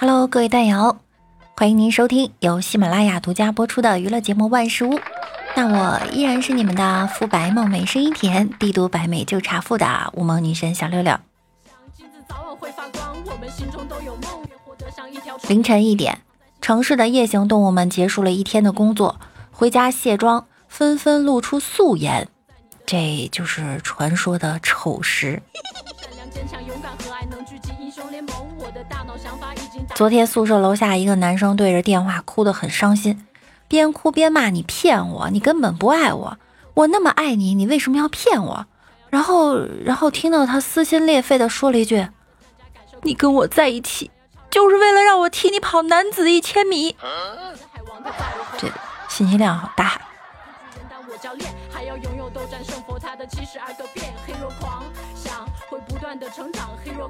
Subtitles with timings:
[0.00, 0.96] Hello，各位蛋友，
[1.58, 4.94] 欢迎您收听由喜马拉雅独家播出的娱乐节目《万事屋》。
[5.54, 11.14] 那我依然是你们的肤白貌美、声音甜、帝都白美就差富的无梦女神小六六。
[15.46, 16.22] 凌晨一点，
[16.62, 19.20] 城市的夜行动物们结束了一天的工作，
[19.52, 22.26] 回家卸妆，纷纷露出素颜，
[22.86, 25.42] 这就是传说的丑时。
[26.00, 28.34] 善良坚强勇敢和爱能聚集英雄联盟
[29.94, 33.26] 昨天宿舍楼下一个男生对着电话哭得很伤心，
[33.68, 36.38] 边哭边骂：“你骗我，你根本不爱我，
[36.74, 38.66] 我那么爱你，你为什么要骗我？”
[39.10, 42.08] 然后，然后听到他撕心裂肺地说了一句
[43.02, 44.10] ：“你跟我在一起，
[44.50, 46.96] 就是为了让我替你跑男子一千米。”
[48.56, 48.68] 这
[49.08, 50.00] 信息量好大。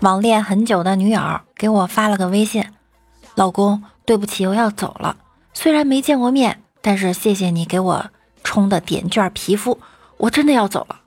[0.00, 2.64] 网恋很久的女友给我发了个微信
[3.34, 5.16] ：“老公，对不起，我要走了。
[5.54, 8.06] 虽然没见过面，但是谢谢你给我
[8.42, 9.80] 充的点券皮肤，
[10.18, 11.00] 我真的要走了。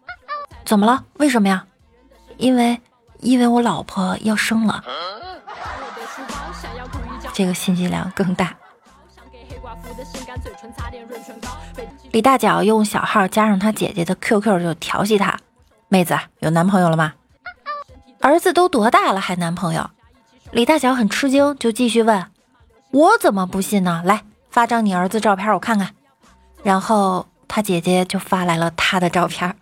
[0.65, 1.03] 怎么了？
[1.17, 1.65] 为什么呀？
[2.37, 2.81] 因为
[3.19, 4.83] 因为我老婆要生了。
[7.33, 8.55] 这个信息量更大。”
[12.11, 15.37] 李大脚用小号加上他姐姐的 QQ 就调戏他
[15.89, 17.13] ：“妹子有男朋友了吗？”
[18.27, 19.89] 儿子都多大了还男朋友？
[20.51, 22.25] 李大脚很吃惊，就继续问
[22.91, 24.01] ：“我怎么不信呢？
[24.03, 25.95] 来发张你儿子照片我看看。”
[26.61, 29.55] 然后他姐姐就发来了他的照片。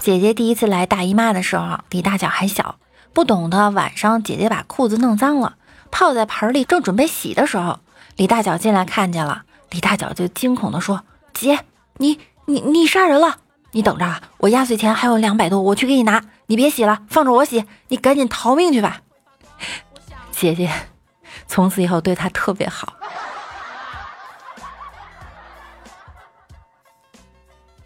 [0.00, 2.80] 姐姐第一次来大姨妈的时候，李大脚还小，
[3.12, 5.54] 不懂得晚上姐姐把裤子弄脏了，
[5.92, 7.78] 泡在盆里，正准备洗的时候，
[8.16, 11.60] 李大脚进来看见了，李大脚就惊恐地说：“姐，
[11.98, 13.38] 你你你杀人了！”
[13.76, 16.24] 你等着啊，我压岁钱还有两百多，我去给你拿。
[16.46, 17.66] 你别洗了，放着我洗。
[17.88, 19.02] 你赶紧逃命去吧，
[20.32, 20.72] 姐姐。
[21.46, 22.94] 从此以后对他特别好。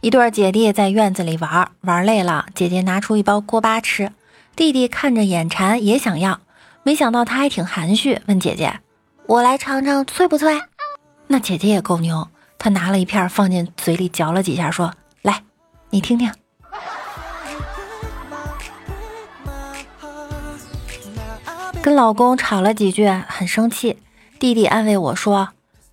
[0.00, 4.12] 一对姐弟在院子里玩，玩累了，姐姐拿出一包锅巴吃，
[4.54, 6.38] 弟弟看着眼馋也想要，
[6.84, 8.78] 没想到他还挺含蓄，问姐姐
[9.26, 10.62] ：“我来尝尝脆不脆？”
[11.26, 12.28] 那姐姐也够牛，
[12.60, 14.94] 她拿了一片放进嘴里嚼了几下，说。
[15.93, 16.33] 你听听，
[21.83, 23.99] 跟老公吵了几句，很生气。
[24.39, 25.49] 弟弟安慰我说：“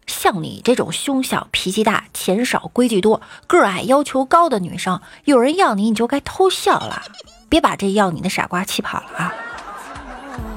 [0.05, 7.01] 像你这种胸小、脾气大、钱少、规矩多、个矮、要求高的女生，有人要你，你就该偷笑了，
[7.49, 9.33] 别把这要你的傻瓜气跑了啊！”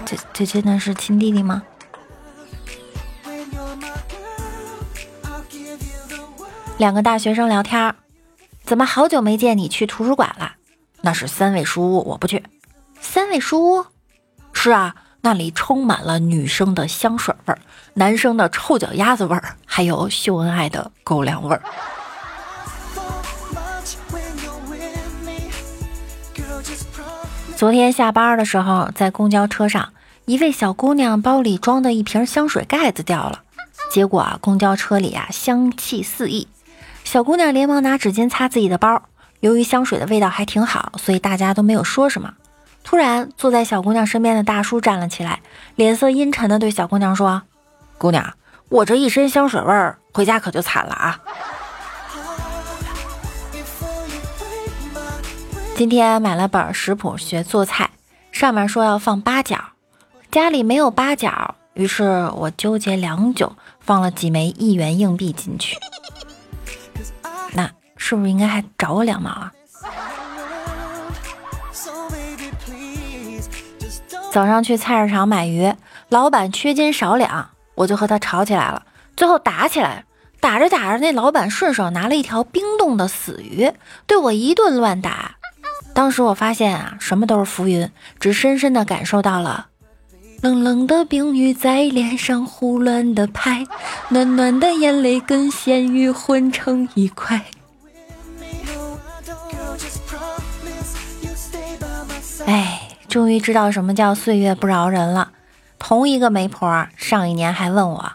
[0.05, 1.63] 这这真的是亲弟弟吗？
[6.77, 7.95] 两个大学生聊天。
[8.71, 10.53] 怎么好久没见你去图书馆了？
[11.01, 12.45] 那是三味书屋，我不去。
[13.01, 13.87] 三味书屋？
[14.53, 17.59] 是啊，那里充满了女生的香水味儿，
[17.95, 21.63] 男生的臭脚丫子味儿，还有秀恩爱的狗粮味儿。
[27.57, 29.93] 昨天下班的时候，在公交车上，
[30.27, 33.43] 一位小姑娘包里装的一瓶香水盖子掉了，
[33.91, 36.47] 结果啊，公交车里啊，香气四溢。
[37.11, 39.03] 小姑娘连忙拿纸巾擦自己的包，
[39.41, 42.35] 由于香水的味道还挺好，所以大家都没有说什么。
[42.85, 45.41] 突然，坐在小姑娘身边的大叔站了起来，
[45.75, 47.43] 脸色阴沉地对小姑娘说
[47.99, 48.35] ：“姑娘，
[48.69, 51.19] 我这一身香水味儿，回家可就惨了啊！”
[55.75, 57.91] 今天买了本食谱学做菜，
[58.31, 59.59] 上面说要放八角，
[60.31, 65.77] 家里没有八角，于是我纠结良久，放了几枚一元硬币进去。
[67.55, 69.53] 那是不是应该还找我两毛啊？
[74.33, 75.75] 早上去菜市场买鱼，
[76.09, 80.05] 老板缺斤少两，我就和他吵起来了，最后打起来，
[80.39, 83.73] 打着打着，那老板顺手拿了一条冰冻的死鱼，
[84.07, 85.37] 对我一顿乱打。
[85.93, 87.91] 当时我发现啊，什么都是浮云，
[88.21, 89.70] 只深深的感受到了
[90.43, 93.67] 冷冷的冰雨在脸上胡乱的拍，
[94.09, 97.43] 暖暖的眼泪跟咸鱼混成一块。
[102.47, 105.33] 哎，终于知道什么叫岁月不饶人了。
[105.79, 108.13] 同一个媒婆，上一年还问我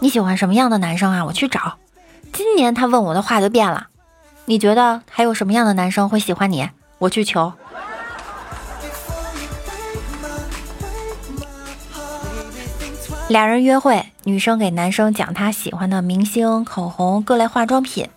[0.00, 1.26] 你喜欢什么样的男生啊？
[1.26, 1.74] 我去找。
[2.32, 3.88] 今年他问我的话就变了，
[4.46, 6.70] 你觉得还有什么样的男生会喜欢你？
[6.98, 7.52] 我去求。
[13.28, 18.08] 俩人约会，女生给男生讲她喜欢的明星、口红、各类化妆品，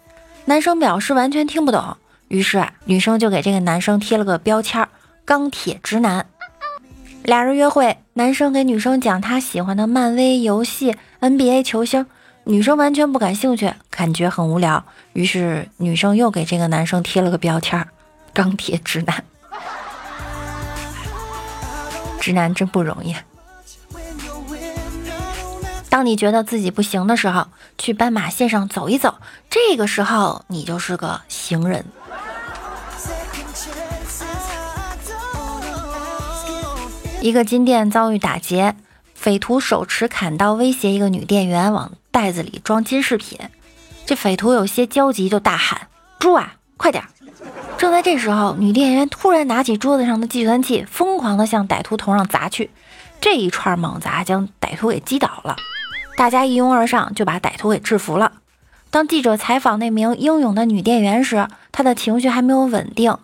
[0.46, 1.98] 男生表示完全听不懂。
[2.30, 4.88] 于是女生就给这个男生贴了个标签儿。
[5.26, 6.26] 钢铁直男，
[7.24, 12.06] 俩人约会，男生给女生讲他喜欢的漫威游戏、NBA 球星，
[12.46, 14.84] 女生完全不感兴趣，感觉很无聊。
[15.14, 17.88] 于是女生又给这个男生贴了个标签儿：
[18.34, 19.24] 钢铁直男。
[22.20, 23.14] 直男真不容易。
[25.92, 27.48] 当你觉得自己不行的时候，
[27.78, 29.16] 去斑马线上走一走，
[29.50, 31.84] 这个时候你就是个行人。
[37.20, 38.78] 一个金店遭遇打劫，
[39.14, 43.38] 匪徒手持砍刀威胁一个女店员往袋子里装金饰品。
[44.06, 47.04] 这匪徒有些焦急，就大喊：“猪啊，快点！”
[47.78, 52.72] 正在这时候，女店员突然拿起桌子上的计算器，疯狂地向歹徒头上砸去。
[53.20, 55.58] 这一串猛砸将歹徒给击倒了，
[56.22, 58.34] 大家一拥而上就把歹徒给制服了。
[58.92, 63.18] 当记者采访那名英勇的女店员时，她的情绪还没有稳定。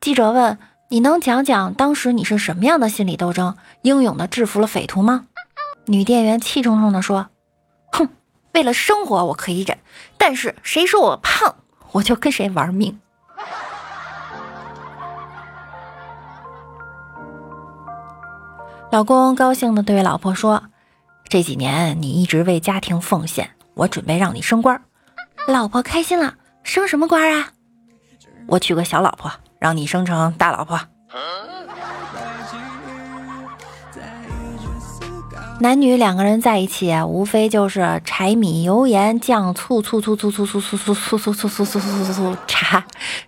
[0.00, 0.56] 记者问。
[0.90, 3.56] 你能讲讲当时你是什么样的心理斗争？
[3.82, 5.26] 英勇的制服了匪徒吗？
[5.86, 7.26] 女店员气冲冲地说
[7.90, 8.08] ：“哼，
[8.52, 9.76] 为了生活我可以忍，
[10.16, 11.56] 但是谁说我胖，
[11.90, 13.00] 我就跟谁玩命。”
[18.92, 20.62] 老公高兴地对老婆说
[21.28, 24.80] ：“这几年你一直为家庭奉献，我准备让你升官。”
[25.46, 27.48] 老婆开心了：“升什么官啊？
[28.46, 29.30] 我娶个小老婆。”
[29.60, 30.80] 让你升成大老婆。
[35.58, 42.84] 男女两个人在一起，无非就是柴米油盐酱醋醋醋醋醋醋醋醋醋醋醋醋醋醋茶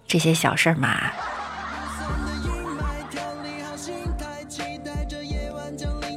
[0.06, 1.10] 这些小事儿嘛。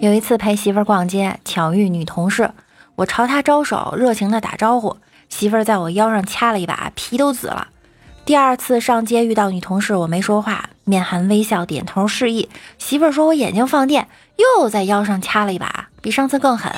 [0.04, 2.52] 有一次陪媳妇儿逛街，巧遇女同事，
[2.96, 4.98] 我朝她招手，热情的打招呼，
[5.30, 7.70] 媳妇儿在我腰上掐了一把，皮都紫了。
[8.26, 12.50] 第二次上街遇到女同事，我没说话，面含微笑，点头示意。
[12.78, 16.70] 媳妇儿说我眼睛放电，又在腰上掐了一把，比上次更狠。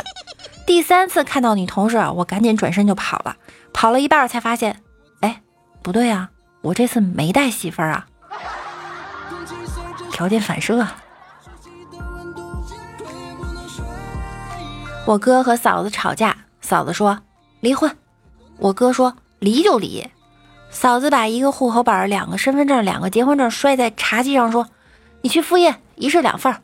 [0.67, 3.37] 第三次看到女同事，我赶紧转身就跑了，
[3.73, 4.83] 跑了一半才发现，
[5.21, 5.41] 哎，
[5.81, 6.29] 不对啊，
[6.61, 8.05] 我这次没带媳妇儿啊。
[10.11, 10.87] 条件反射。
[15.05, 17.19] 我哥和嫂子吵架，嫂子说
[17.59, 17.95] 离婚，
[18.57, 20.09] 我哥说离就离。
[20.71, 24.67] 嫂子把一个户口本、两个身份证、两个结婚证摔在茶几上，说
[25.21, 26.55] ：“你去复印，一式两份。”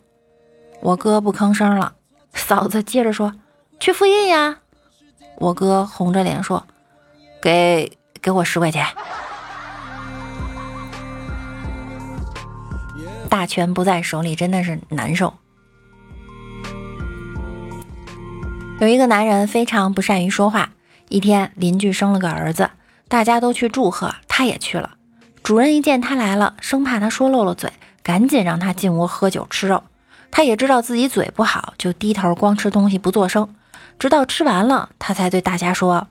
[0.81, 1.93] 我哥不吭声了。
[2.33, 3.31] 嫂子接着说
[3.79, 4.57] ：“去复印呀。”
[5.38, 6.65] 我哥红着脸说
[7.41, 8.88] ：“给给我十块钱。”
[13.29, 15.31] 大权不在手里，真的是难受。
[18.81, 20.72] 有一个男人非常不善于说话。
[21.07, 22.72] 一天，邻居生了个儿子。
[23.07, 24.94] 大家都去祝贺，他也去了。
[25.44, 29.83] 主人一见他来了，生怕他说漏了嘴，赶紧让他进屋喝酒吃肉。
[30.31, 33.54] 他也知道自己嘴不好，就低头光吃东西不作声。
[34.00, 36.07] 直到吃完了，他才对大家说：“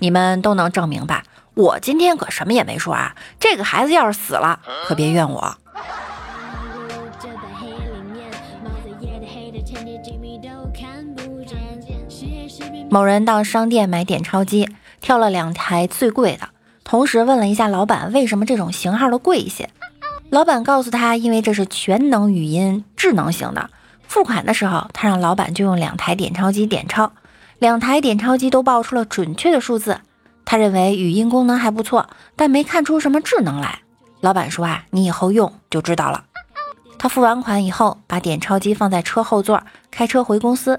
[0.00, 1.22] 你们都能证明吧？
[1.52, 3.14] 我今天可什么也没说啊！
[3.38, 5.54] 这个孩子要是死了，可别怨我。”
[12.90, 14.68] 某人到商店买点钞机。
[15.00, 16.50] 挑了两台最贵的，
[16.84, 19.68] 同时问了一下老板为什么这种型号的贵一些。
[20.30, 23.68] 老板告诉他，因为这是全能语音智能型的。
[24.06, 27.12] 付款的时候，他让老板就用两台点钞机点钞，
[27.58, 30.00] 两台点钞机都报出了准确的数字。
[30.44, 33.80] 他认为语音功能还不错，但没看出什么智能来。
[34.20, 36.26] 老板说啊，你以后用就知道了。
[37.02, 40.78] 他付完款以后，把点钞机放在车后座，开车回公司。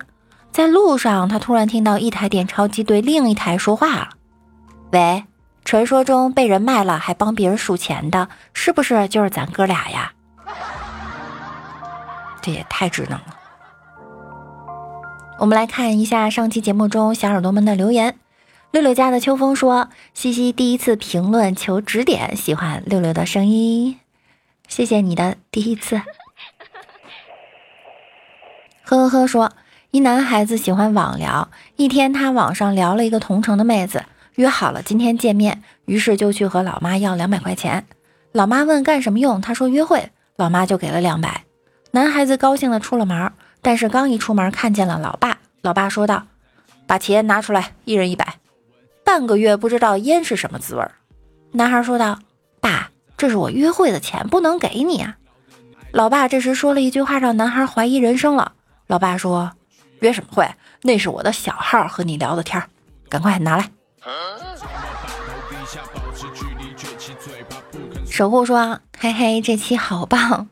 [0.53, 4.11] 在路上，他突然听到一台点钞机对另一台说话了
[4.93, 5.25] ：“喂，
[5.65, 10.13] 传说中被人卖了还帮别人数钱的，是不是就是咱哥俩呀？”
[12.41, 13.35] 这也太智能了。
[15.39, 18.15] 我们来看一下上期节目中小耳朵们的留言。
[18.71, 23.99] 六六家的秋风说：“西西第一次评论求指点，喜欢六六的声音，
[24.67, 26.01] 谢谢你的第一次。”
[28.83, 29.51] 呵呵呵说。
[29.91, 34.05] 一男孩子喜欢网聊，一天他网上聊了一个同城的妹子，
[34.37, 37.85] 约好了今天见面，于是就去和老妈要两百块钱。
[38.31, 41.43] 老妈问干什么用，他说约会，老妈就给了两百。
[41.91, 46.25] 男孩子高兴的出了门，但是刚一出门看见了老爸，老爸说道
[46.87, 48.39] ：“把钱拿出来，一人一百。”
[49.05, 50.93] 半个月不知道烟是什么滋味儿。
[51.51, 52.17] 男孩说道：“，
[53.17, 55.17] 这是我约会的钱，不能给你啊。”
[55.91, 58.53] 老爸这时说了一句话，让男孩怀疑人生了。
[58.87, 59.51] 老爸说。
[59.99, 60.45] 约什么会？
[60.81, 62.67] 那是我的小号和你聊的天儿，
[63.07, 63.69] 赶快拿来。
[68.11, 70.49] 守护说：“嘿嘿，这期好棒！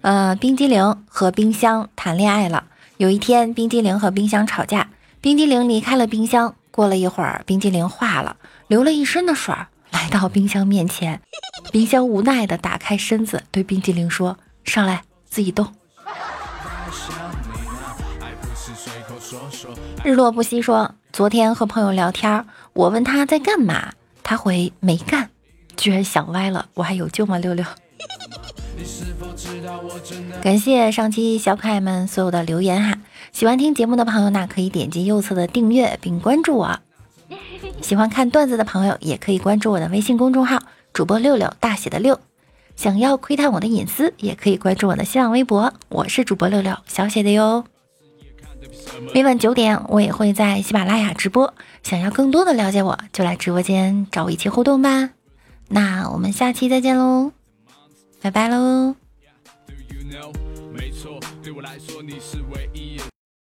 [0.00, 2.64] 呃，冰激凌和冰箱谈恋爱了。
[2.96, 4.88] 有一天，冰激凌和冰箱吵架，
[5.20, 6.54] 冰激凌离开了冰箱。
[6.70, 9.54] 过了一会儿，冰激凌化了，流了一身的水，
[9.94, 11.22] 来到冰箱面前。
[11.72, 15.66] 冰箱无奈地打开身子，对冰激凌说：“上来，自己动。”
[20.04, 25.30] 日落不息说：“昨天和朋友聊天，我问他在干嘛，他回没干，
[25.76, 26.66] 居然想歪了。
[26.74, 27.38] 我还有救吗？
[27.38, 27.64] 六六。”
[30.42, 32.98] 感谢上期小可爱们所有的留言哈！
[33.32, 36.78] 喜欢听节目的朋友呢，可以点击右侧的订阅并关注我。
[37.84, 40.58] 喜欢看段子的朋友也可以关注我的微信公众号
[40.94, 42.18] 主播六六大写的六。
[42.76, 47.66] 想要窥探我的隐私，也可以关注我的新浪微博，我是主播六六小写的哟。
[49.12, 55.10] 每晚九点我也会在喜马拉雅直播，想要更多的了解我，就来直播间找我一起互动吧。
[55.68, 57.32] 那我们下期再见喽！
[58.22, 58.96] 拜拜喽。